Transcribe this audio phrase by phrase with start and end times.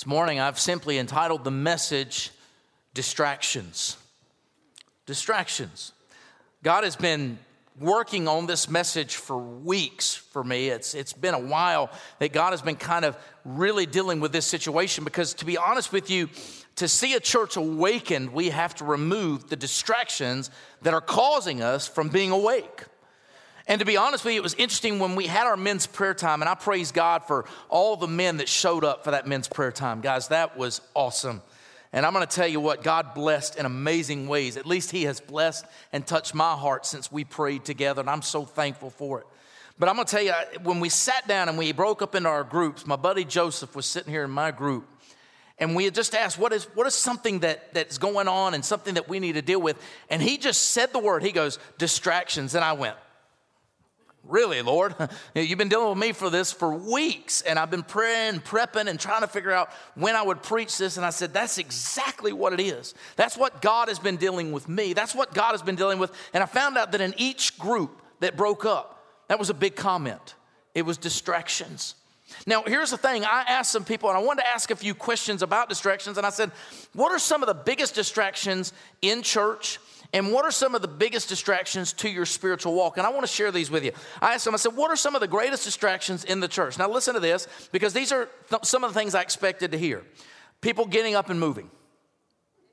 [0.00, 2.30] This morning, I've simply entitled the message
[2.94, 3.98] Distractions.
[5.04, 5.92] Distractions.
[6.62, 7.38] God has been
[7.78, 10.68] working on this message for weeks for me.
[10.68, 14.46] It's, it's been a while that God has been kind of really dealing with this
[14.46, 16.30] situation because, to be honest with you,
[16.76, 21.86] to see a church awakened, we have to remove the distractions that are causing us
[21.86, 22.84] from being awake.
[23.70, 26.12] And to be honest with you, it was interesting when we had our men's prayer
[26.12, 29.46] time, and I praise God for all the men that showed up for that men's
[29.46, 30.00] prayer time.
[30.00, 31.40] Guys, that was awesome.
[31.92, 34.56] And I'm gonna tell you what, God blessed in amazing ways.
[34.56, 38.22] At least He has blessed and touched my heart since we prayed together, and I'm
[38.22, 39.26] so thankful for it.
[39.78, 40.32] But I'm gonna tell you,
[40.64, 43.86] when we sat down and we broke up into our groups, my buddy Joseph was
[43.86, 44.84] sitting here in my group,
[45.60, 48.64] and we had just asked, what is, what is something that, that's going on and
[48.64, 49.80] something that we need to deal with?
[50.08, 52.56] And he just said the word, he goes, distractions.
[52.56, 52.96] And I went,
[54.24, 54.94] Really, Lord?
[55.34, 59.00] You've been dealing with me for this for weeks, and I've been praying, prepping, and
[59.00, 60.96] trying to figure out when I would preach this.
[60.96, 62.94] And I said, That's exactly what it is.
[63.16, 64.92] That's what God has been dealing with me.
[64.92, 66.12] That's what God has been dealing with.
[66.34, 69.74] And I found out that in each group that broke up, that was a big
[69.74, 70.34] comment.
[70.74, 71.94] It was distractions.
[72.46, 74.94] Now, here's the thing I asked some people, and I wanted to ask a few
[74.94, 76.16] questions about distractions.
[76.18, 76.52] And I said,
[76.92, 79.78] What are some of the biggest distractions in church?
[80.12, 82.96] And what are some of the biggest distractions to your spiritual walk?
[82.96, 83.92] And I want to share these with you.
[84.20, 86.78] I asked them, I said, What are some of the greatest distractions in the church?
[86.78, 89.78] Now, listen to this, because these are th- some of the things I expected to
[89.78, 90.04] hear.
[90.60, 91.70] People getting up and moving,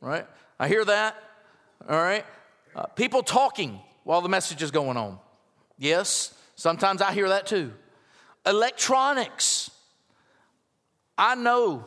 [0.02, 0.26] right?
[0.60, 1.16] I hear that,
[1.88, 2.26] all right?
[2.76, 5.20] Uh, people talking while the message is going on.
[5.78, 7.72] Yes, sometimes I hear that too.
[8.46, 9.70] Electronics.
[11.20, 11.86] I know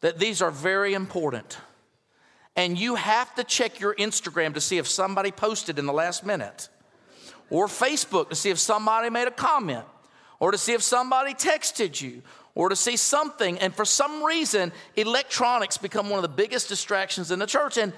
[0.00, 1.58] that these are very important
[2.56, 6.24] and you have to check your Instagram to see if somebody posted in the last
[6.24, 6.68] minute,
[7.50, 9.84] or Facebook to see if somebody made a comment,
[10.40, 12.22] or to see if somebody texted you,
[12.54, 13.58] or to see something.
[13.58, 17.76] And for some reason, electronics become one of the biggest distractions in the church.
[17.76, 17.92] And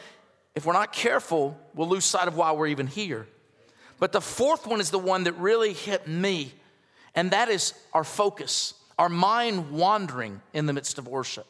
[0.55, 3.27] if we're not careful, we'll lose sight of why we're even here.
[3.99, 6.53] But the fourth one is the one that really hit me,
[7.15, 11.47] and that is our focus, our mind wandering in the midst of worship.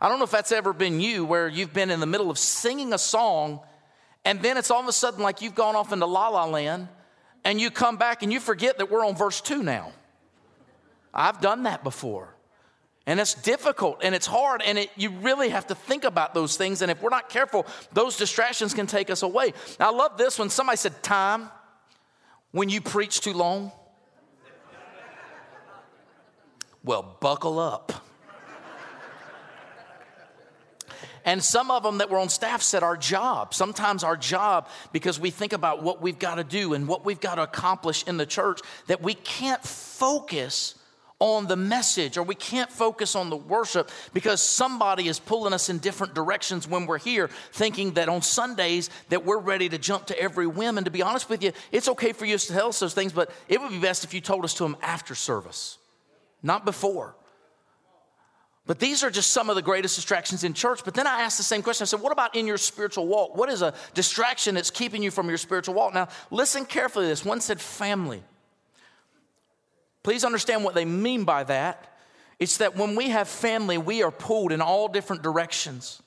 [0.00, 2.38] I don't know if that's ever been you where you've been in the middle of
[2.38, 3.60] singing a song
[4.24, 6.88] and then it's all of a sudden like you've gone off into la la land
[7.44, 9.92] and you come back and you forget that we're on verse 2 now.
[11.12, 12.34] I've done that before.
[13.06, 16.56] And it's difficult and it's hard, and it, you really have to think about those
[16.56, 16.82] things.
[16.82, 19.54] And if we're not careful, those distractions can take us away.
[19.80, 21.50] Now, I love this when somebody said, Time,
[22.52, 23.72] when you preach too long.
[26.84, 27.92] Well, buckle up.
[31.24, 35.20] And some of them that were on staff said our job, sometimes our job, because
[35.20, 38.16] we think about what we've got to do and what we've got to accomplish in
[38.16, 40.74] the church, that we can't focus
[41.20, 45.68] on the message or we can't focus on the worship because somebody is pulling us
[45.68, 50.06] in different directions when we're here thinking that on sundays that we're ready to jump
[50.06, 50.78] to every whim.
[50.78, 53.12] And to be honest with you it's okay for you to tell us those things
[53.12, 55.76] but it would be best if you told us to them after service
[56.42, 57.14] not before
[58.66, 60.82] but these are just some of the greatest distractions in church.
[60.84, 61.84] But then I asked the same question.
[61.84, 63.36] I said, What about in your spiritual walk?
[63.36, 65.94] What is a distraction that's keeping you from your spiritual walk?
[65.94, 67.24] Now, listen carefully to this.
[67.24, 68.22] One said family.
[70.02, 71.98] Please understand what they mean by that.
[72.38, 76.00] It's that when we have family, we are pulled in all different directions.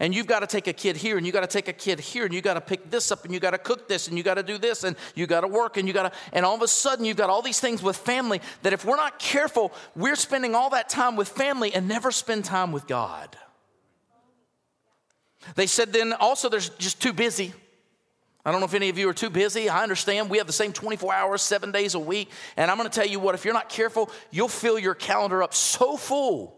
[0.00, 2.00] And you've got to take a kid here, and you got to take a kid
[2.00, 4.16] here, and you got to pick this up, and you got to cook this, and
[4.16, 6.44] you got to do this, and you got to work, and you got to, and
[6.44, 9.18] all of a sudden you've got all these things with family that if we're not
[9.18, 13.36] careful, we're spending all that time with family and never spend time with God.
[15.54, 17.52] They said then also there's just too busy.
[18.44, 19.68] I don't know if any of you are too busy.
[19.68, 22.30] I understand we have the same 24 hours, seven days a week.
[22.56, 25.42] And I'm going to tell you what, if you're not careful, you'll fill your calendar
[25.42, 26.55] up so full,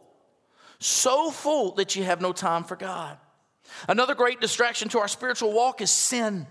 [0.79, 3.19] so full that you have no time for God.
[3.89, 6.47] Another great distraction to our spiritual walk is sin.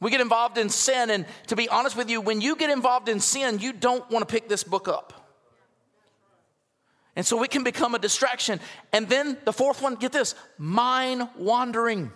[0.00, 3.08] We get involved in sin, and to be honest with you, when you get involved
[3.08, 5.12] in sin, you don't want to pick this book up.
[7.16, 8.60] And so it can become a distraction.
[8.92, 12.12] And then the fourth one, get this mind wandering.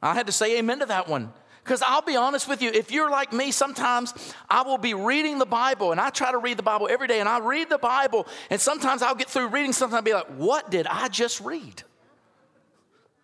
[0.00, 1.32] I had to say amen to that one.
[1.62, 5.38] Because I'll be honest with you, if you're like me, sometimes I will be reading
[5.38, 7.78] the Bible and I try to read the Bible every day and I read the
[7.78, 11.08] Bible and sometimes I'll get through reading something and I'll be like, what did I
[11.08, 11.82] just read?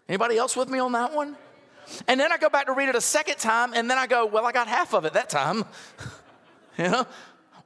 [0.09, 1.37] Anybody else with me on that one?
[2.07, 4.27] And then I go back to read it a second time and then I go,
[4.27, 5.65] well, I got half of it that time.
[6.79, 7.07] you know?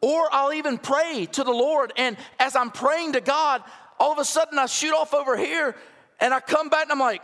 [0.01, 3.63] Or I'll even pray to the Lord and as I'm praying to God,
[4.01, 5.77] all of a sudden I shoot off over here
[6.19, 7.23] and I come back and I'm like,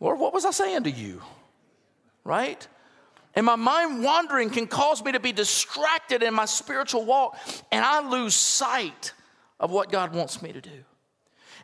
[0.00, 1.20] Lord, what was I saying to you?
[2.24, 2.66] Right?
[3.38, 7.38] And my mind wandering can cause me to be distracted in my spiritual walk,
[7.70, 9.12] and I lose sight
[9.60, 10.82] of what God wants me to do.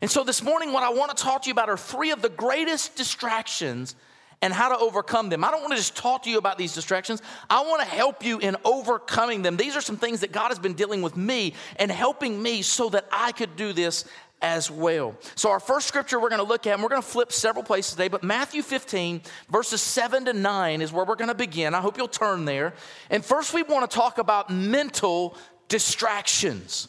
[0.01, 2.23] And so this morning, what I want to talk to you about are three of
[2.23, 3.97] the greatest distractions
[4.41, 5.43] and how to overcome them.
[5.43, 7.23] I don't want to just talk to you about these distractions.
[7.51, 9.57] I want to help you in overcoming them.
[9.57, 12.89] These are some things that God has been dealing with me and helping me so
[12.91, 14.05] that I could do this
[14.45, 15.17] as well.
[15.37, 17.65] So, our first scripture we're going to look at, and we're going to flip several
[17.65, 21.75] places today, but Matthew 15, verses 7 to 9 is where we're going to begin.
[21.75, 22.75] I hope you'll turn there.
[23.09, 25.39] And first, we want to talk about mental
[25.69, 26.89] distractions.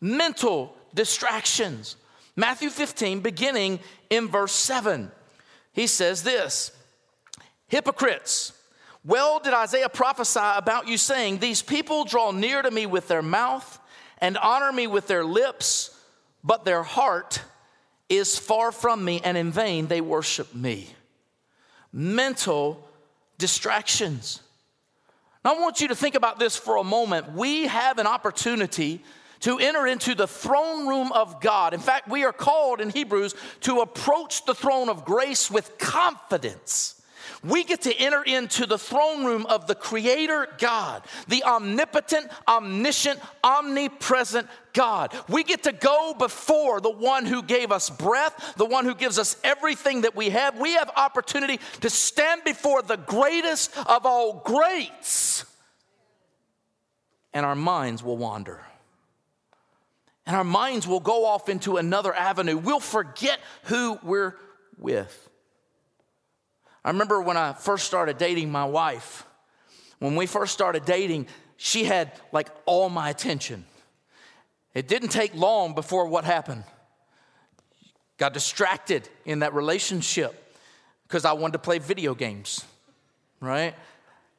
[0.00, 1.94] Mental distractions.
[2.34, 3.78] Matthew 15, beginning
[4.10, 5.12] in verse 7.
[5.72, 6.72] He says this
[7.68, 8.52] Hypocrites,
[9.04, 13.22] well did Isaiah prophesy about you, saying, These people draw near to me with their
[13.22, 13.78] mouth
[14.18, 15.95] and honor me with their lips
[16.46, 17.42] but their heart
[18.08, 20.88] is far from me, and in vain they worship me.
[21.92, 22.88] Mental
[23.36, 24.40] distractions.
[25.44, 27.32] Now, I want you to think about this for a moment.
[27.32, 29.02] We have an opportunity
[29.40, 31.74] to enter into the throne room of God.
[31.74, 36.95] In fact, we are called in Hebrews to approach the throne of grace with confidence
[37.44, 43.20] we get to enter into the throne room of the Creator God, the omnipotent, omniscient,
[43.42, 45.14] omnipresent God.
[45.28, 49.18] We get to go before the one who gave us breath, the one who gives
[49.18, 50.58] us everything that we have.
[50.58, 55.44] We have opportunity to stand before the greatest of all greats,
[57.32, 58.62] and our minds will wander.
[60.26, 62.56] And our minds will go off into another avenue.
[62.56, 64.34] We'll forget who we're
[64.76, 65.30] with.
[66.86, 69.26] I remember when I first started dating my wife,
[69.98, 73.64] when we first started dating, she had like all my attention.
[74.72, 76.62] It didn't take long before what happened.
[78.18, 80.54] Got distracted in that relationship
[81.08, 82.64] because I wanted to play video games,
[83.40, 83.74] right?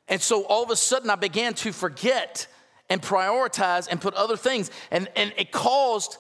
[0.07, 2.47] And so all of a sudden I began to forget
[2.89, 6.17] and prioritize and put other things, and, and it caused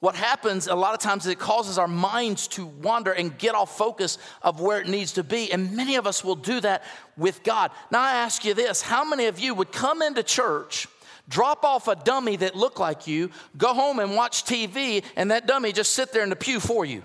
[0.00, 3.54] what happens a lot of times is it causes our minds to wander and get
[3.54, 5.52] off focus of where it needs to be.
[5.52, 6.82] And many of us will do that
[7.18, 7.70] with God.
[7.90, 10.88] Now, I ask you this how many of you would come into church?
[11.28, 15.46] Drop off a dummy that looked like you, go home and watch TV, and that
[15.46, 17.04] dummy just sit there in the pew for you.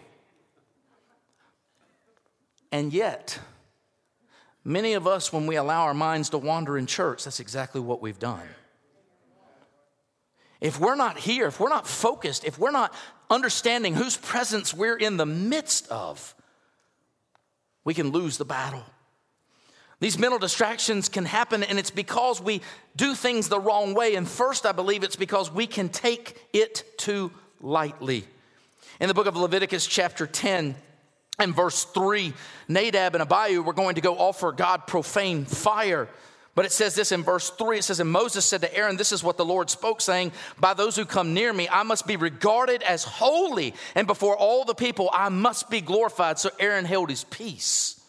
[2.72, 3.40] And yet,
[4.64, 8.02] many of us, when we allow our minds to wander in church, that's exactly what
[8.02, 8.42] we've done.
[10.62, 12.94] If we're not here, if we're not focused, if we're not
[13.30, 16.34] understanding whose presence we're in the midst of,
[17.84, 18.84] we can lose the battle.
[20.00, 22.62] These mental distractions can happen, and it's because we
[22.96, 24.16] do things the wrong way.
[24.16, 27.32] And first, I believe it's because we can take it too
[27.62, 28.26] lightly.
[29.00, 30.76] In the book of Leviticus, chapter 10,
[31.40, 32.34] and verse 3,
[32.68, 36.08] Nadab and Abihu were going to go offer God profane fire.
[36.56, 39.12] But it says this in verse 3 it says, And Moses said to Aaron, This
[39.12, 42.16] is what the Lord spoke, saying, By those who come near me, I must be
[42.16, 46.40] regarded as holy, and before all the people, I must be glorified.
[46.40, 48.00] So Aaron held his peace.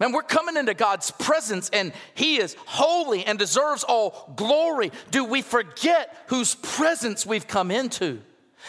[0.00, 4.90] Man, we're coming into God's presence and He is holy and deserves all glory.
[5.12, 8.20] Do we forget whose presence we've come into?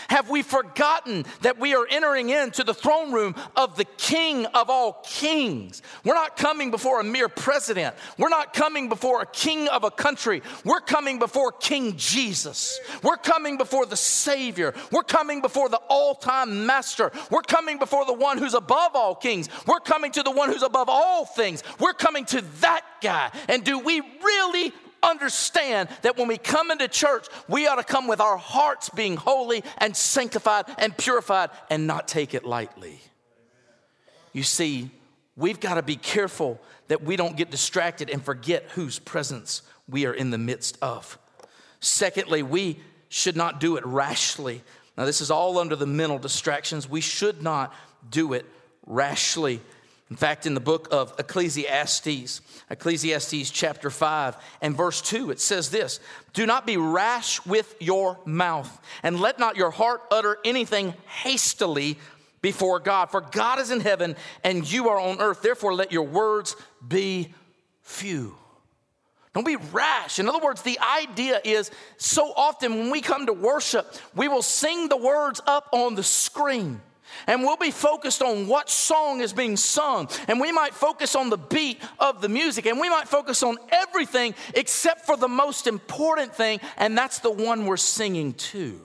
[0.09, 4.69] Have we forgotten that we are entering into the throne room of the King of
[4.69, 5.81] all kings?
[6.03, 7.95] We're not coming before a mere president.
[8.17, 10.41] We're not coming before a king of a country.
[10.63, 12.79] We're coming before King Jesus.
[13.01, 14.73] We're coming before the Savior.
[14.91, 17.11] We're coming before the all time master.
[17.29, 19.49] We're coming before the one who's above all kings.
[19.67, 21.63] We're coming to the one who's above all things.
[21.79, 23.31] We're coming to that guy.
[23.47, 28.07] And do we really understand that when we come into church, we ought to come
[28.07, 33.01] with our hearts being holy and sanctified and purified and not take it lightly.
[34.31, 34.89] You see,
[35.35, 40.05] we've got to be careful that we don't get distracted and forget whose presence we
[40.05, 41.17] are in the midst of.
[41.79, 42.79] Secondly, we
[43.09, 44.63] should not do it rashly.
[44.97, 46.89] Now, this is all under the mental distractions.
[46.89, 47.73] We should not
[48.09, 48.45] do it
[48.85, 49.61] rashly.
[50.13, 55.71] In fact, in the book of Ecclesiastes, Ecclesiastes chapter 5 and verse 2, it says
[55.71, 55.99] this
[56.33, 60.93] Do not be rash with your mouth, and let not your heart utter anything
[61.23, 61.97] hastily
[62.43, 63.09] before God.
[63.09, 65.41] For God is in heaven, and you are on earth.
[65.41, 66.55] Therefore, let your words
[66.87, 67.33] be
[67.81, 68.35] few.
[69.33, 70.19] Don't be rash.
[70.19, 74.43] In other words, the idea is so often when we come to worship, we will
[74.43, 76.81] sing the words up on the screen.
[77.27, 80.09] And we'll be focused on what song is being sung.
[80.27, 82.65] And we might focus on the beat of the music.
[82.65, 87.31] And we might focus on everything except for the most important thing, and that's the
[87.31, 88.79] one we're singing to.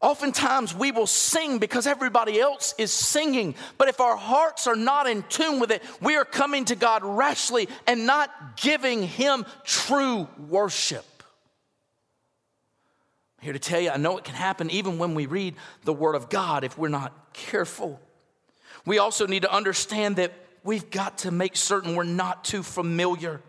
[0.00, 5.06] Oftentimes we will sing because everybody else is singing, but if our hearts are not
[5.06, 10.26] in tune with it, we are coming to God rashly and not giving Him true
[10.48, 11.04] worship.
[13.40, 15.54] Here to tell you, I know it can happen even when we read
[15.84, 18.00] the Word of God if we're not careful.
[18.86, 20.32] We also need to understand that
[20.62, 23.40] we've got to make certain we're not too familiar.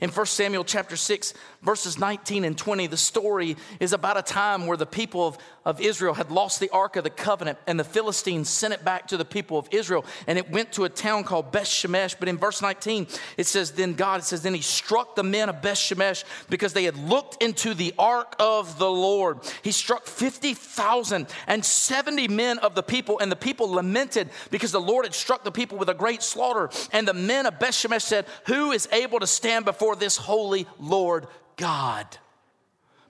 [0.00, 1.34] In 1 Samuel chapter 6,
[1.66, 5.80] verses 19 and 20, the story is about a time where the people of, of
[5.80, 9.16] Israel had lost the Ark of the Covenant, and the Philistines sent it back to
[9.16, 12.14] the people of Israel, and it went to a town called Beth Shemesh.
[12.18, 15.48] But in verse 19, it says, Then God, it says, Then he struck the men
[15.48, 19.40] of Beth Shemesh because they had looked into the Ark of the Lord.
[19.62, 24.80] He struck 50,000 and 70 men of the people, and the people lamented because the
[24.80, 26.70] Lord had struck the people with a great slaughter.
[26.92, 30.68] And the men of Beth Shemesh said, Who is able to stand before this holy
[30.78, 32.06] Lord God?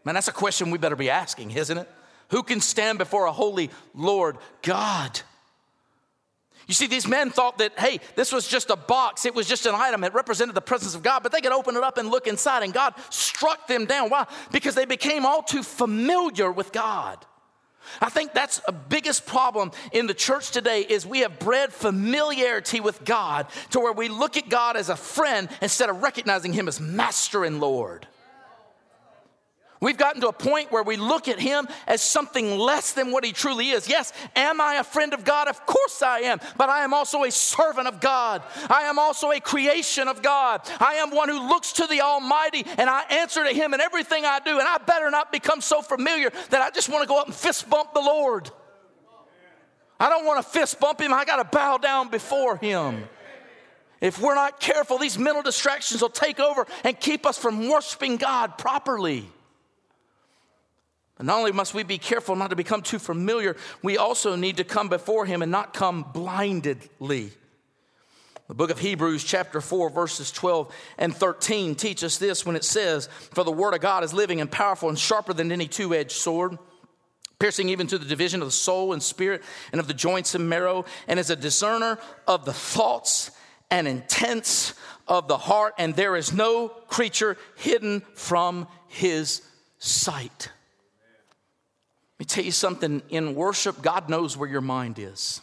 [0.05, 1.89] Man, that's a question we better be asking, isn't it?
[2.31, 5.21] Who can stand before a holy Lord God?
[6.67, 9.67] You see, these men thought that, hey, this was just a box, it was just
[9.67, 12.09] an item, it represented the presence of God, but they could open it up and
[12.09, 14.11] look inside, and God struck them down.
[14.11, 14.27] Why?
[14.51, 17.25] Because they became all too familiar with God.
[18.01, 22.81] I think that's a biggest problem in the church today is we have bred familiarity
[22.81, 26.67] with God to where we look at God as a friend instead of recognizing him
[26.67, 28.09] as master and Lord.
[29.81, 33.25] We've gotten to a point where we look at him as something less than what
[33.25, 33.89] he truly is.
[33.89, 35.49] Yes, am I a friend of God?
[35.49, 36.41] Of course I am.
[36.57, 38.43] But I am also a servant of God.
[38.71, 40.63] I am also a creation of God.
[40.81, 44.25] I am one who looks to the Almighty and I answer to him in everything
[44.25, 44.59] I do.
[44.59, 47.35] And I better not become so familiar that I just want to go up and
[47.35, 48.51] fist bump the Lord.
[50.01, 51.13] I don't want to fist bump him.
[51.13, 53.05] I got to bow down before him.
[54.01, 58.17] If we're not careful, these mental distractions will take over and keep us from worshiping
[58.17, 59.31] God properly.
[61.17, 64.59] But not only must we be careful not to become too familiar, we also need
[64.59, 67.33] to come before Him and not come blindedly.
[68.49, 72.65] The book of Hebrews, chapter 4, verses 12 and 13, teach us this when it
[72.65, 75.95] says, For the word of God is living and powerful and sharper than any two
[75.95, 76.57] edged sword,
[77.41, 79.43] piercing even to the division of the soul and spirit
[79.73, 83.33] and of the joints and marrow, and is a discerner of the thoughts
[83.69, 84.75] and intents
[85.09, 89.43] of the heart, and there is no creature hidden from his
[89.79, 90.51] sight.
[92.17, 95.43] Let me tell you something in worship, God knows where your mind is.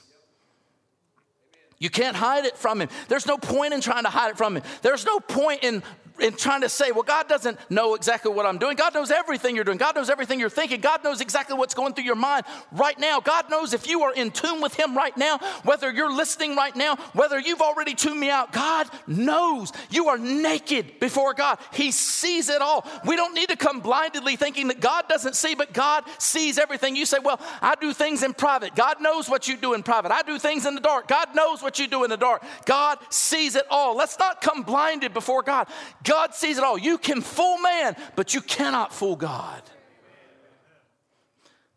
[1.77, 2.89] You can't hide it from Him.
[3.09, 4.63] There's no point in trying to hide it from Him.
[4.81, 5.83] There's no point in
[6.19, 8.75] in trying to say, well, God doesn't know exactly what I'm doing.
[8.75, 9.77] God knows everything you're doing.
[9.77, 10.79] God knows everything you're thinking.
[10.79, 13.19] God knows exactly what's going through your mind right now.
[13.19, 16.75] God knows if you are in tune with Him right now, whether you're listening right
[16.75, 18.53] now, whether you've already tuned me out.
[18.53, 21.57] God knows you are naked before God.
[21.73, 22.85] He sees it all.
[23.05, 26.95] We don't need to come blindly thinking that God doesn't see, but God sees everything.
[26.95, 28.75] You say, well, I do things in private.
[28.75, 30.11] God knows what you do in private.
[30.11, 31.07] I do things in the dark.
[31.07, 32.43] God knows what you do in the dark.
[32.65, 33.95] God sees it all.
[33.95, 35.67] Let's not come blinded before God.
[36.03, 36.77] God sees it all.
[36.77, 39.61] You can fool man, but you cannot fool God.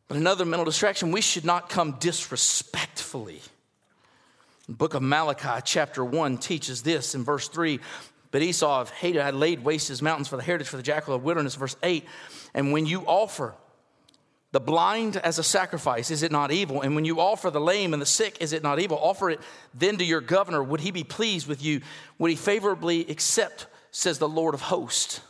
[0.09, 3.41] But another mental distraction, we should not come disrespectfully.
[4.67, 7.81] The book of Malachi, chapter 1, teaches this in verse 3.
[8.31, 11.15] But Esau of hated, had laid waste his mountains for the heritage for the jackal
[11.15, 12.05] of wilderness, verse 8.
[12.55, 13.55] And when you offer
[14.53, 16.83] the blind as a sacrifice, is it not evil?
[16.83, 18.99] And when you offer the lame and the sick, is it not evil?
[19.01, 19.41] Offer it
[19.75, 20.63] then to your governor.
[20.63, 21.81] Would he be pleased with you?
[22.19, 23.67] Would he favorably accept
[23.97, 25.23] says the Lord of hosts.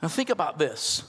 [0.00, 1.02] Now, think about this.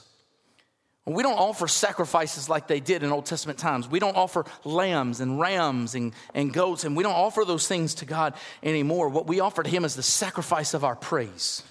[1.06, 3.88] We don't offer sacrifices like they did in Old Testament times.
[3.88, 7.94] We don't offer lambs and rams and, and goats, and we don't offer those things
[7.96, 9.08] to God anymore.
[9.08, 11.62] What we offer to Him is the sacrifice of our praise.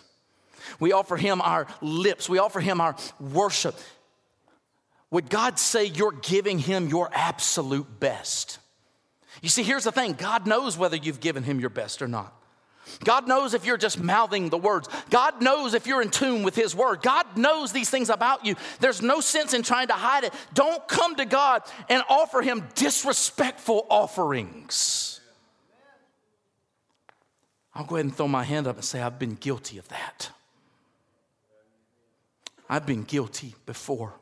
[0.79, 3.75] We offer Him our lips, we offer Him our worship.
[5.11, 8.57] Would God say you're giving Him your absolute best?
[9.43, 12.33] You see, here's the thing God knows whether you've given Him your best or not.
[13.03, 14.89] God knows if you're just mouthing the words.
[15.09, 17.01] God knows if you're in tune with His word.
[17.01, 18.55] God knows these things about you.
[18.79, 20.33] There's no sense in trying to hide it.
[20.53, 25.21] Don't come to God and offer Him disrespectful offerings.
[27.73, 30.31] I'll go ahead and throw my hand up and say, I've been guilty of that.
[32.69, 34.13] I've been guilty before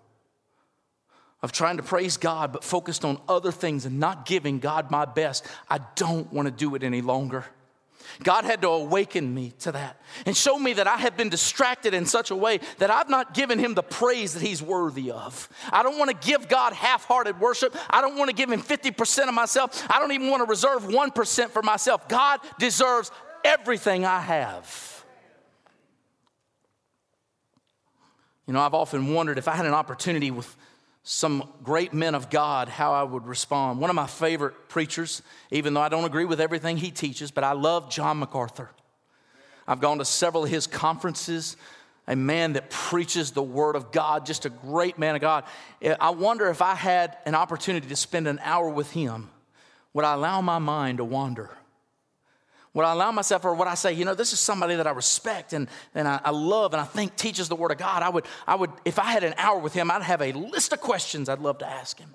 [1.41, 5.05] of trying to praise God, but focused on other things and not giving God my
[5.05, 5.45] best.
[5.69, 7.45] I don't want to do it any longer.
[8.23, 11.93] God had to awaken me to that and show me that I have been distracted
[11.93, 15.49] in such a way that I've not given him the praise that he's worthy of.
[15.71, 17.75] I don't want to give God half hearted worship.
[17.89, 19.85] I don't want to give him 50% of myself.
[19.89, 22.07] I don't even want to reserve 1% for myself.
[22.07, 23.11] God deserves
[23.43, 25.05] everything I have.
[28.47, 30.55] You know, I've often wondered if I had an opportunity with
[31.09, 33.79] some great men of God, how I would respond.
[33.79, 35.21] One of my favorite preachers,
[35.51, 38.71] even though I don't agree with everything he teaches, but I love John MacArthur.
[39.65, 41.55] I've gone to several of his conferences.
[42.07, 45.43] a man that preaches the word of God, just a great man of God.
[45.99, 49.29] I wonder if I had an opportunity to spend an hour with him,
[49.93, 51.51] would I allow my mind to wander?
[52.77, 54.91] Would I allow myself, or would I say, you know, this is somebody that I
[54.91, 58.03] respect and, and I, I love and I think teaches the word of God?
[58.03, 60.73] I would, I would, if I had an hour with him, I'd have a list
[60.73, 62.13] of questions I'd love to ask him.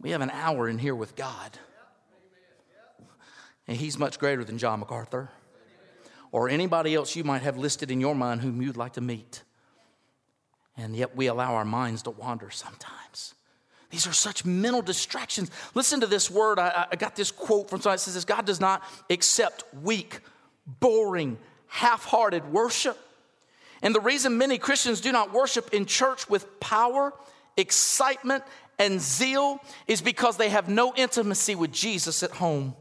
[0.00, 1.56] We have an hour in here with God.
[3.68, 5.30] And he's much greater than John MacArthur
[6.32, 9.44] or anybody else you might have listed in your mind whom you'd like to meet.
[10.76, 13.36] And yet we allow our minds to wander sometimes.
[13.96, 15.50] These are such mental distractions.
[15.72, 16.58] Listen to this word.
[16.58, 20.20] I, I got this quote from somebody that says this God does not accept weak,
[20.66, 22.98] boring, half hearted worship.
[23.80, 27.14] And the reason many Christians do not worship in church with power,
[27.56, 28.44] excitement,
[28.78, 32.76] and zeal is because they have no intimacy with Jesus at home.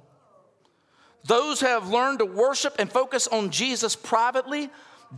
[1.24, 4.70] Those who have learned to worship and focus on Jesus privately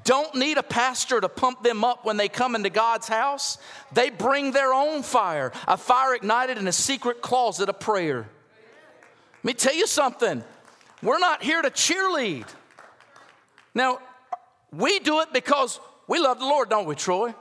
[0.04, 3.58] don't need a pastor to pump them up when they come into God's house.
[3.94, 8.28] They bring their own fire, a fire ignited in a secret closet of prayer.
[9.44, 10.44] Let me tell you something.
[11.02, 12.48] We're not here to cheerlead.
[13.74, 14.00] Now,
[14.72, 17.34] we do it because we love the Lord, don't we, Troy?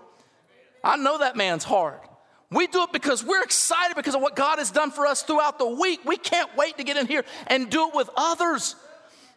[0.85, 2.03] I know that man's heart.
[2.51, 5.59] We do it because we're excited because of what God has done for us throughout
[5.59, 6.01] the week.
[6.05, 8.77] We can't wait to get in here and do it with others.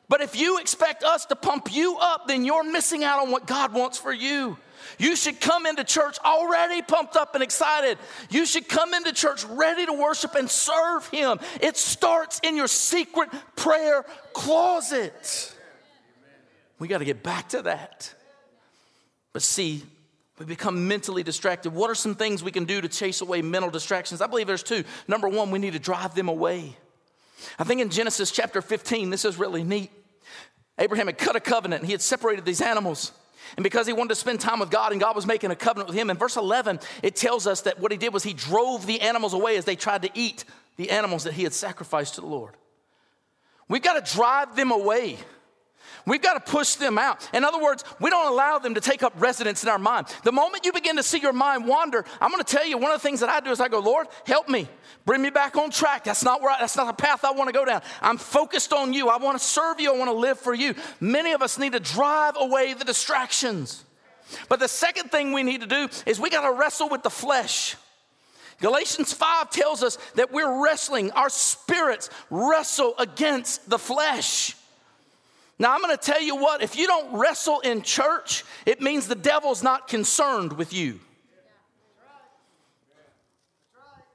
[0.10, 3.46] But if you expect us to pump you up, then you're missing out on what
[3.46, 4.58] God wants for you.
[4.98, 7.98] You should come into church already pumped up and excited.
[8.30, 11.40] You should come into church ready to worship and serve Him.
[11.62, 15.56] It starts in your secret prayer closet.
[16.80, 18.14] We got to get back to that.
[19.32, 19.84] But see,
[20.40, 21.72] we become mentally distracted.
[21.72, 24.22] What are some things we can do to chase away mental distractions?
[24.22, 24.86] I believe there's two.
[25.08, 26.76] Number one, we need to drive them away.
[27.58, 29.92] I think in Genesis chapter 15, this is really neat.
[30.80, 33.12] Abraham had cut a covenant he had separated these animals.
[33.58, 35.90] And because he wanted to spend time with God and God was making a covenant
[35.90, 38.86] with him, in verse 11, it tells us that what he did was he drove
[38.86, 40.46] the animals away as they tried to eat
[40.78, 42.54] the animals that he had sacrificed to the Lord.
[43.68, 45.18] We've got to drive them away.
[46.06, 47.28] We've got to push them out.
[47.34, 50.08] In other words, we don't allow them to take up residence in our mind.
[50.24, 52.92] The moment you begin to see your mind wander, I'm going to tell you one
[52.92, 54.68] of the things that I do is I go, Lord, help me.
[55.06, 56.04] Bring me back on track.
[56.04, 57.82] That's not where I, that's not the path I want to go down.
[58.02, 59.10] I'm focused on you.
[59.10, 59.94] I want to serve you.
[59.94, 60.76] I want to live for you.
[61.00, 63.86] Many of us need to drive away the distractions.
[64.48, 67.10] But the second thing we need to do is we got to wrestle with the
[67.10, 67.76] flesh.
[68.62, 74.56] Galatians 5 tells us that we're wrestling, our spirits wrestle against the flesh.
[75.60, 79.08] Now, I'm going to tell you what, if you don't wrestle in church, it means
[79.08, 81.02] the devil's not concerned with you.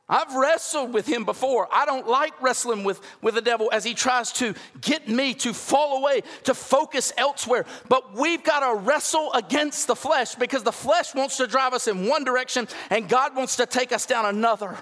[0.06, 1.66] I've wrestled with him before.
[1.72, 5.54] I don't like wrestling with, with the devil as he tries to get me to
[5.54, 7.64] fall away, to focus elsewhere.
[7.88, 11.88] But we've got to wrestle against the flesh because the flesh wants to drive us
[11.88, 14.76] in one direction and God wants to take us down another.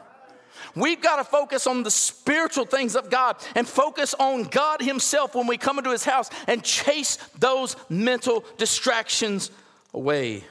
[0.75, 5.35] We've got to focus on the spiritual things of God and focus on God Himself
[5.35, 9.51] when we come into His house and chase those mental distractions
[9.93, 10.45] away.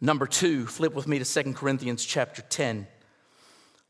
[0.00, 2.86] Number two, flip with me to Second Corinthians chapter 10.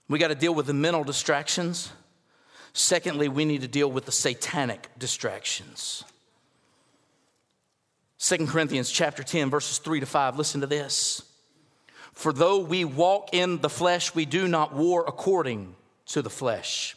[0.09, 1.93] We got to deal with the mental distractions.
[2.73, 6.05] Secondly, we need to deal with the satanic distractions.
[8.17, 10.39] Second Corinthians chapter 10, verses 3 to 5.
[10.39, 11.28] Listen to this.
[12.19, 15.77] For though we walk in the flesh, we do not war according
[16.07, 16.97] to the flesh.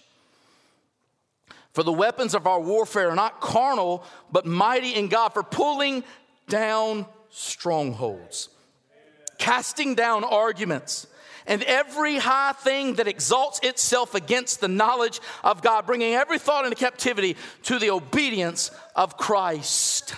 [1.73, 6.03] For the weapons of our warfare are not carnal, but mighty in God for pulling
[6.49, 8.49] down strongholds,
[9.37, 11.05] casting down arguments,
[11.45, 16.65] and every high thing that exalts itself against the knowledge of God, bringing every thought
[16.65, 20.15] into captivity to the obedience of Christ.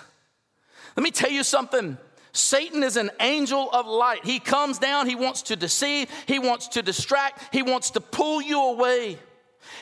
[0.95, 1.97] Let me tell you something.
[2.33, 4.25] Satan is an angel of light.
[4.25, 8.41] He comes down, he wants to deceive, he wants to distract, he wants to pull
[8.41, 9.19] you away.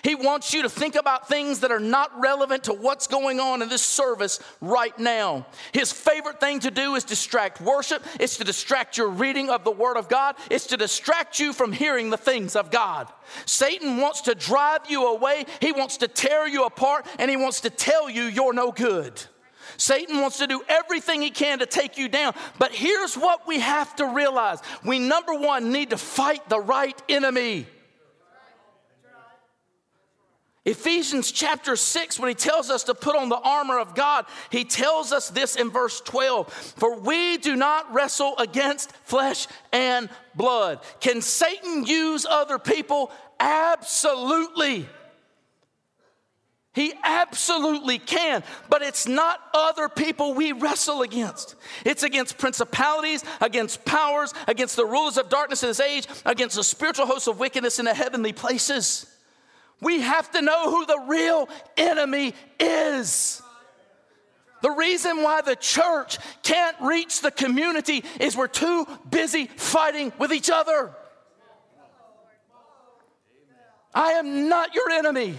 [0.03, 3.61] He wants you to think about things that are not relevant to what's going on
[3.61, 5.45] in this service right now.
[5.73, 9.71] His favorite thing to do is distract worship, it's to distract your reading of the
[9.71, 13.11] Word of God, it's to distract you from hearing the things of God.
[13.45, 17.61] Satan wants to drive you away, he wants to tear you apart, and he wants
[17.61, 19.21] to tell you you're no good.
[19.81, 22.35] Satan wants to do everything he can to take you down.
[22.59, 27.01] But here's what we have to realize we, number one, need to fight the right
[27.09, 27.65] enemy.
[30.65, 34.65] Ephesians chapter 6, when he tells us to put on the armor of God, he
[34.65, 40.81] tells us this in verse 12 For we do not wrestle against flesh and blood.
[40.99, 43.11] Can Satan use other people?
[43.39, 44.87] Absolutely.
[46.73, 51.55] He absolutely can, but it's not other people we wrestle against.
[51.85, 56.63] It's against principalities, against powers, against the rulers of darkness in this age, against the
[56.63, 59.05] spiritual hosts of wickedness in the heavenly places.
[59.81, 63.41] We have to know who the real enemy is.
[64.61, 70.31] The reason why the church can't reach the community is we're too busy fighting with
[70.31, 70.95] each other.
[73.93, 75.37] I am not your enemy.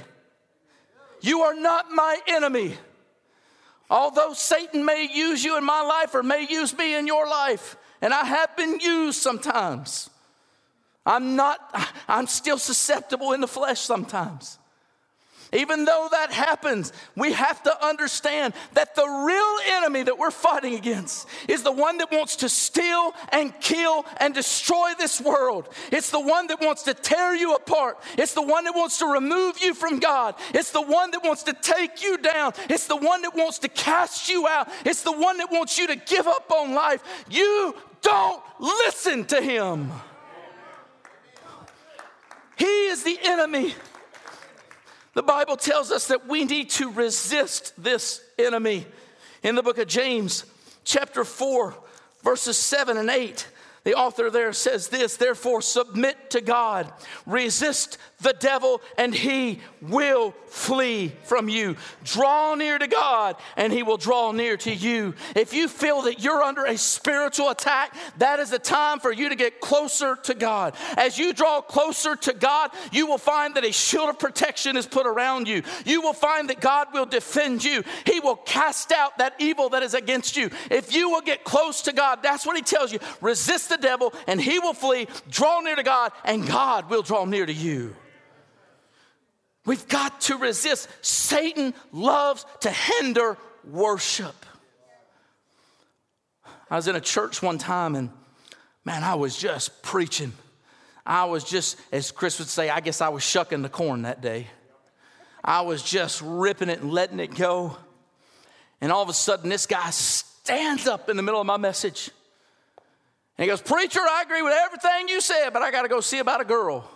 [1.22, 2.76] You are not my enemy.
[3.88, 7.76] Although Satan may use you in my life or may use me in your life,
[8.00, 10.10] and I have been used sometimes,
[11.06, 11.58] I'm not,
[12.08, 14.58] I'm still susceptible in the flesh sometimes.
[15.52, 20.74] Even though that happens, we have to understand that the real enemy that we're fighting
[20.74, 25.68] against is the one that wants to steal and kill and destroy this world.
[25.90, 27.98] It's the one that wants to tear you apart.
[28.16, 30.36] It's the one that wants to remove you from God.
[30.54, 32.54] It's the one that wants to take you down.
[32.70, 34.68] It's the one that wants to cast you out.
[34.86, 37.02] It's the one that wants you to give up on life.
[37.28, 39.92] You don't listen to him.
[42.56, 43.74] He is the enemy.
[45.14, 48.86] The Bible tells us that we need to resist this enemy.
[49.42, 50.44] In the book of James,
[50.84, 51.74] chapter 4,
[52.22, 53.46] verses 7 and 8,
[53.84, 56.92] the author there says this Therefore, submit to God,
[57.26, 61.76] resist the devil, and he will flee from you.
[62.04, 65.14] Draw near to God, and he will draw near to you.
[65.34, 69.28] If you feel that you're under a spiritual attack, that is the time for you
[69.28, 70.76] to get closer to God.
[70.96, 74.86] As you draw closer to God, you will find that a shield of protection is
[74.86, 75.62] put around you.
[75.84, 79.82] You will find that God will defend you, He will cast out that evil that
[79.82, 80.50] is against you.
[80.70, 84.14] If you will get close to God, that's what He tells you resist the devil,
[84.26, 85.08] and he will flee.
[85.30, 87.96] Draw near to God, and God will draw near to you.
[89.64, 90.88] We've got to resist.
[91.02, 94.34] Satan loves to hinder worship.
[96.68, 98.10] I was in a church one time and
[98.84, 100.32] man, I was just preaching.
[101.04, 104.20] I was just, as Chris would say, I guess I was shucking the corn that
[104.20, 104.46] day.
[105.44, 107.76] I was just ripping it and letting it go.
[108.80, 112.10] And all of a sudden, this guy stands up in the middle of my message.
[113.42, 115.98] And he goes, Preacher, I agree with everything you said, but I got to go
[115.98, 116.88] see about a girl.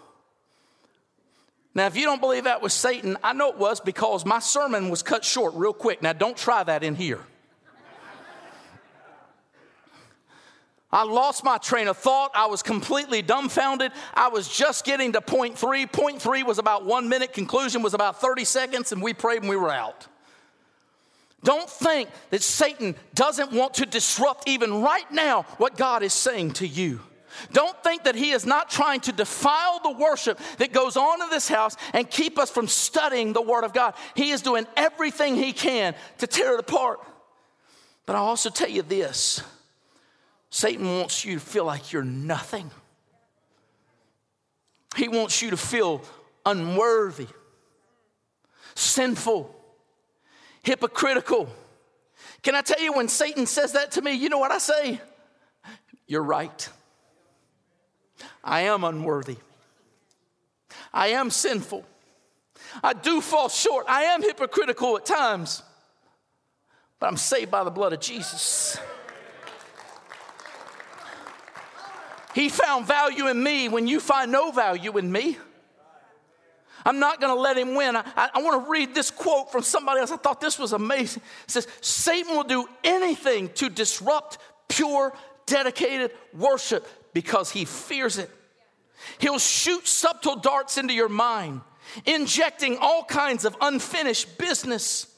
[1.75, 4.89] Now, if you don't believe that was Satan, I know it was because my sermon
[4.89, 6.03] was cut short real quick.
[6.03, 7.19] Now, don't try that in here.
[10.93, 12.31] I lost my train of thought.
[12.33, 13.91] I was completely dumbfounded.
[14.15, 15.85] I was just getting to point three.
[15.85, 19.49] Point three was about one minute, conclusion was about 30 seconds, and we prayed and
[19.49, 20.07] we were out.
[21.45, 26.53] Don't think that Satan doesn't want to disrupt, even right now, what God is saying
[26.55, 27.01] to you.
[27.53, 31.31] Don't think that he is not trying to defile the worship that goes on in
[31.31, 33.95] this house and keep us from studying the Word of God.
[34.15, 37.01] He is doing everything he can to tear it apart.
[38.07, 39.43] But I'll also tell you this
[40.51, 42.71] Satan wants you to feel like you're nothing,
[44.97, 46.03] he wants you to feel
[46.45, 47.27] unworthy,
[48.75, 49.55] sinful,
[50.67, 51.49] hypocritical.
[52.43, 55.01] Can I tell you when Satan says that to me, you know what I say?
[56.09, 56.69] You're right.
[58.43, 59.37] I am unworthy.
[60.93, 61.85] I am sinful.
[62.83, 63.87] I do fall short.
[63.89, 65.63] I am hypocritical at times.
[66.99, 68.79] But I'm saved by the blood of Jesus.
[72.35, 75.39] He found value in me when you find no value in me.
[76.87, 77.97] I'm not going to let him win.
[77.97, 80.13] I, I, want to read this quote from somebody else.
[80.13, 81.21] I thought this was amazing.
[81.45, 85.13] It says, Satan will do anything to disrupt pure,
[85.47, 88.31] dedicated worship because he fears it.
[89.19, 91.63] He'll shoot subtle darts into your mind,
[92.05, 95.13] injecting all kinds of unfinished business.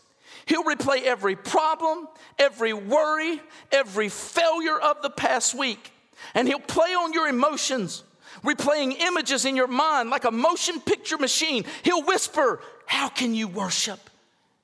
[0.47, 5.93] He'll replay every problem, every worry, every failure of the past week,
[6.35, 8.05] and he'll play on your emotions,
[8.43, 11.65] replaying images in your mind like a motion picture machine.
[11.83, 14.11] He'll whisper, How can you worship,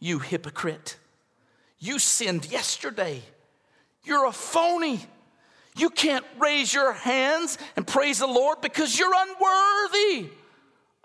[0.01, 0.97] you hypocrite?
[1.79, 3.23] You sinned yesterday.
[4.05, 5.05] You're a phony.
[5.77, 10.31] You can't raise your hands and praise the Lord because you're unworthy.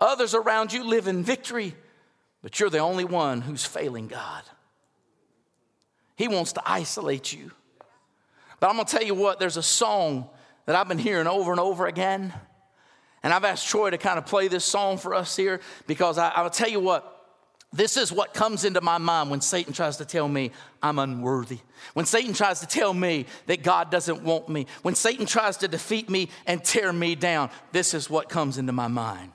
[0.00, 1.74] Others around you live in victory,
[2.42, 4.42] but you're the only one who's failing God.
[6.16, 7.50] He wants to isolate you.
[8.60, 10.28] But I'm gonna tell you what, there's a song
[10.66, 12.32] that I've been hearing over and over again.
[13.22, 16.30] And I've asked Troy to kind of play this song for us here because I,
[16.30, 17.20] I'll tell you what,
[17.72, 20.50] this is what comes into my mind when Satan tries to tell me
[20.82, 21.58] I'm unworthy.
[21.94, 24.66] When Satan tries to tell me that God doesn't want me.
[24.82, 27.50] When Satan tries to defeat me and tear me down.
[27.70, 29.30] This is what comes into my mind.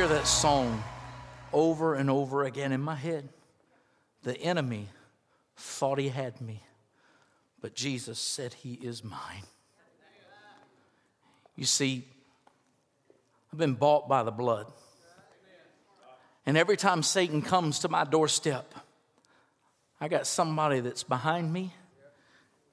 [0.00, 0.82] Hear that song
[1.52, 3.28] over and over again in my head.
[4.22, 4.88] The enemy
[5.58, 6.62] thought he had me,
[7.60, 9.42] but Jesus said he is mine.
[11.54, 12.08] You see,
[13.52, 14.72] I've been bought by the blood.
[16.46, 18.74] And every time Satan comes to my doorstep,
[20.00, 21.74] I got somebody that's behind me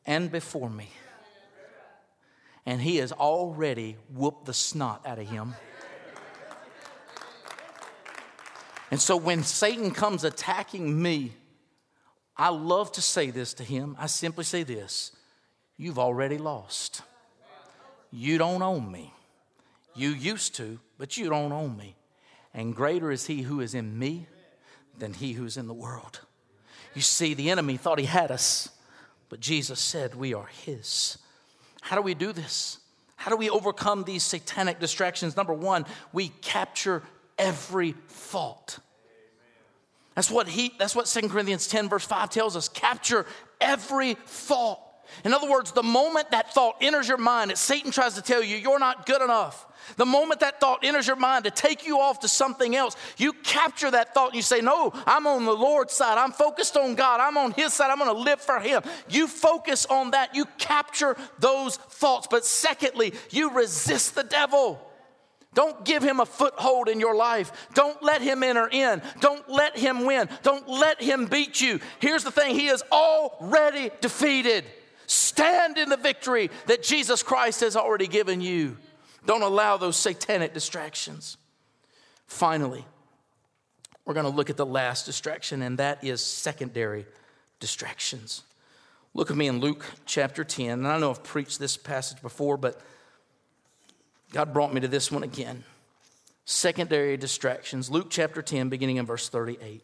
[0.06, 0.90] and before me.
[2.66, 5.56] And he has already whooped the snot out of him.
[8.90, 11.34] And so when Satan comes attacking me,
[12.38, 13.96] I love to say this to him.
[14.00, 15.12] I simply say this
[15.78, 17.02] You've already lost.
[18.12, 19.14] You don't own me.
[19.96, 21.96] You used to, but you don't own me.
[22.54, 24.28] And greater is he who is in me
[24.98, 26.22] than he who's in the world.
[26.94, 28.70] You see, the enemy thought he had us,
[29.30, 31.18] but Jesus said we are his.
[31.82, 32.80] How do we do this?
[33.16, 35.36] How do we overcome these satanic distractions?
[35.36, 37.04] Number one, we capture
[37.38, 38.80] every fault.
[40.16, 42.70] That's what he that's what 2 Corinthians 10 verse 5 tells us.
[42.70, 43.26] Capture
[43.62, 44.82] every thought.
[45.24, 48.44] In other words, the moment that thought enters your mind, that Satan tries to tell
[48.44, 49.66] you you're not good enough.
[49.96, 53.32] The moment that thought enters your mind to take you off to something else, you
[53.32, 56.18] capture that thought and you say, No, I'm on the Lord's side.
[56.18, 57.20] I'm focused on God.
[57.22, 57.90] I'm on His side.
[57.90, 58.82] I'm going to live for Him.
[59.10, 60.36] You focus on that.
[60.36, 62.28] You capture those thoughts.
[62.30, 64.82] But secondly, you resist the devil.
[65.54, 67.52] Don't give him a foothold in your life.
[67.74, 69.02] Don't let him enter in.
[69.22, 70.30] Don't let him win.
[70.44, 71.80] Don't let him beat you.
[72.00, 74.66] Here's the thing He is already defeated.
[75.08, 78.78] Stand in the victory that Jesus Christ has already given you.
[79.26, 81.38] Don't allow those satanic distractions.
[82.28, 82.86] Finally,
[84.06, 87.06] we're going to look at the last distraction, and that is secondary
[87.60, 88.44] distractions.
[89.14, 90.70] Look at me in Luke chapter 10.
[90.70, 92.80] And I know I've preached this passage before, but
[94.34, 95.64] God brought me to this one again.
[96.46, 97.90] Secondary distractions.
[97.90, 99.84] Luke chapter 10, beginning in verse 38.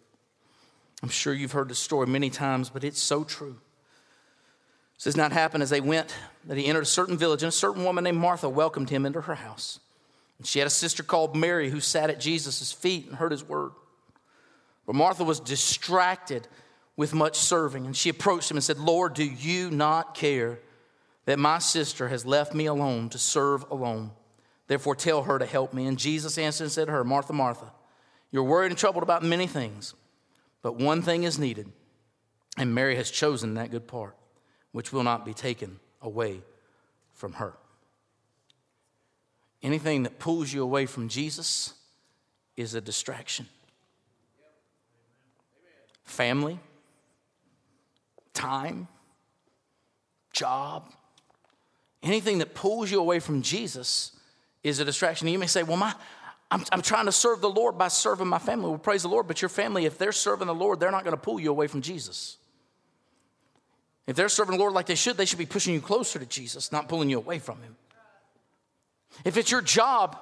[1.01, 3.57] I'm sure you've heard the story many times, but it's so true.
[4.97, 7.51] It does not happen as they went that he entered a certain village, and a
[7.51, 9.79] certain woman named Martha welcomed him into her house.
[10.37, 13.43] And she had a sister called Mary who sat at Jesus' feet and heard his
[13.43, 13.71] word.
[14.85, 16.47] But Martha was distracted
[16.95, 20.59] with much serving, and she approached him and said, Lord, do you not care
[21.25, 24.11] that my sister has left me alone to serve alone?
[24.73, 25.85] Therefore, tell her to help me.
[25.85, 27.71] And Jesus answered and said to her, Martha, Martha,
[28.31, 29.93] you're worried and troubled about many things,
[30.63, 31.71] but one thing is needed,
[32.57, 34.17] and Mary has chosen that good part,
[34.71, 36.41] which will not be taken away
[37.13, 37.53] from her.
[39.61, 41.75] Anything that pulls you away from Jesus
[42.57, 43.45] is a distraction.
[46.03, 46.59] Family,
[48.33, 48.87] time,
[50.31, 50.91] job,
[52.01, 54.13] anything that pulls you away from Jesus
[54.63, 55.27] is a distraction.
[55.27, 55.93] You may say, well, my,
[56.49, 58.69] I'm, I'm trying to serve the Lord by serving my family.
[58.69, 61.15] Well, praise the Lord, but your family, if they're serving the Lord, they're not going
[61.15, 62.37] to pull you away from Jesus.
[64.05, 66.25] If they're serving the Lord like they should, they should be pushing you closer to
[66.25, 67.75] Jesus, not pulling you away from Him.
[69.23, 70.17] If it's your job,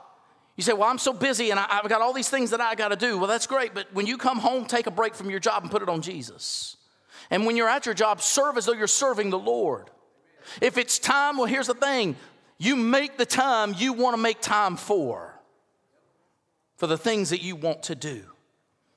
[0.56, 2.76] you say, Well, I'm so busy and I, have got all these things that I
[2.76, 3.18] got to do.
[3.18, 5.72] Well, that's great, but when you come home, take a break from your job and
[5.72, 6.78] put it on Jesus.
[7.30, 9.90] And when you're at your job, serve as though you're serving the Lord.
[10.62, 12.16] If it's time, well, here's the thing
[12.62, 15.34] you make the time you want to make time for,
[16.78, 18.22] for the things that you want to do.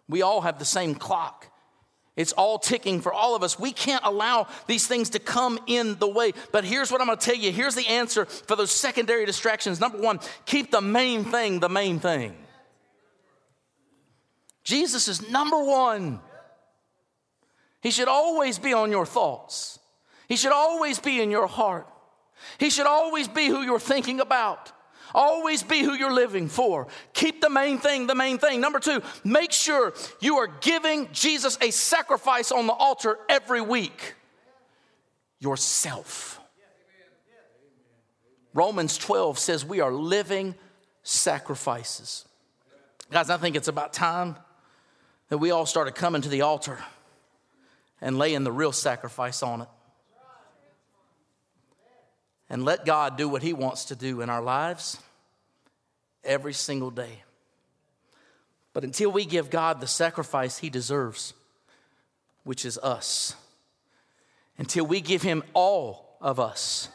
[0.07, 1.47] We all have the same clock.
[2.15, 3.59] It's all ticking for all of us.
[3.59, 6.33] We can't allow these things to come in the way.
[6.53, 7.53] But here's what I'm going to tell you.
[7.53, 9.81] Here's the answer for those secondary distractions.
[9.81, 12.37] Number one, keep the main thing the main thing.
[14.63, 16.21] Jesus is number one.
[17.81, 19.79] He should always be on your thoughts,
[20.29, 21.89] He should always be in your heart.
[22.59, 24.73] He should always be who you're thinking about.
[25.15, 26.89] Always be who you're living for.
[27.13, 28.61] Keep the main thing the main thing.
[28.61, 34.15] Number two, make sure you are giving Jesus a sacrifice on the altar every week
[35.39, 36.41] yourself.
[38.55, 40.55] Romans 12 says we are living
[41.03, 42.25] sacrifices.
[43.11, 44.37] Guys, I think it's about time
[45.29, 46.79] that we all started coming to the altar
[48.01, 49.69] and laying the real sacrifice on it
[52.49, 54.99] and let God do what He wants to do in our lives
[56.23, 57.23] every single day.
[58.73, 61.35] But until we give God the sacrifice He deserves,
[62.43, 63.37] which is us,
[64.59, 66.89] until we give Him all of us,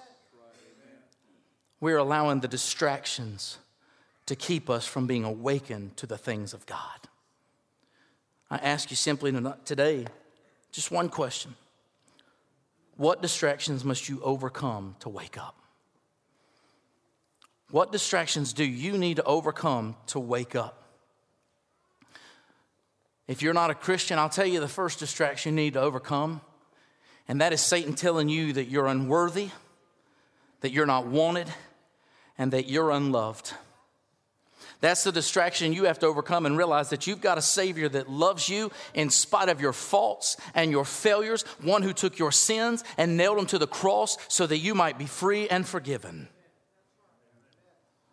[1.79, 3.57] we're allowing the distractions
[4.25, 6.79] to keep us from being awakened to the things of God.
[8.51, 9.33] I ask you simply
[9.65, 10.05] today
[10.71, 11.55] just one question.
[12.99, 15.55] What distractions must you overcome to wake up?
[17.71, 20.83] What distractions do you need to overcome to wake up?
[23.25, 26.41] If you're not a Christian, I'll tell you the first distraction you need to overcome,
[27.25, 29.47] and that is Satan telling you that you're unworthy,
[30.59, 31.47] that you're not wanted,
[32.37, 33.53] and that you're unloved.
[34.81, 38.09] That's the distraction you have to overcome and realize that you've got a Savior that
[38.09, 42.83] loves you in spite of your faults and your failures, one who took your sins
[42.97, 46.29] and nailed them to the cross so that you might be free and forgiven.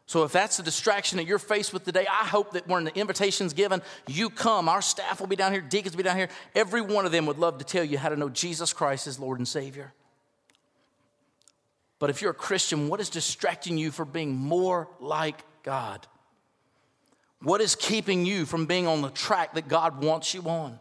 [0.08, 2.96] So, if that's the distraction that you're faced with today, I hope that when the
[2.96, 4.68] invitation's given, you come.
[4.68, 6.28] Our staff will be down here, deacons will be down here.
[6.54, 9.18] Every one of them would love to tell you how to know Jesus Christ as
[9.18, 9.92] Lord and Savior.
[11.98, 16.06] But if you're a Christian, what is distracting you from being more like God?
[17.42, 20.78] What is keeping you from being on the track that God wants you on?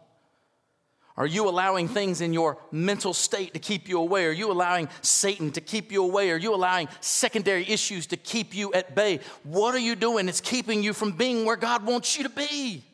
[1.18, 4.26] Are you allowing things in your mental state to keep you away?
[4.26, 6.30] Are you allowing Satan to keep you away?
[6.30, 9.20] Are you allowing secondary issues to keep you at bay?
[9.42, 12.84] What are you doing that's keeping you from being where God wants you to be?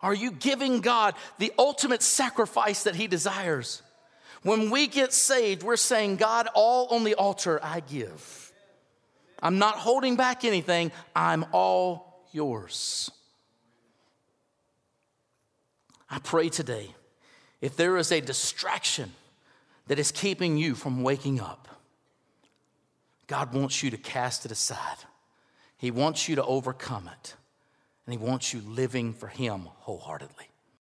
[0.00, 3.82] Are you giving God the ultimate sacrifice that He desires?
[4.44, 8.52] When we get saved, we're saying, God, all on the altar I give.
[9.42, 12.07] I'm not holding back anything, I'm all
[12.38, 13.10] yours.
[16.08, 16.94] I pray today,
[17.60, 19.10] if there is a distraction
[19.88, 21.66] that is keeping you from waking up,
[23.26, 24.98] God wants you to cast it aside.
[25.76, 27.34] He wants you to overcome it,
[28.06, 30.47] and He wants you living for Him wholeheartedly.